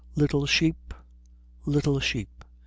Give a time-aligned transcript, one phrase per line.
[0.15, 0.95] "Little sheep...
[1.63, 2.43] little sheep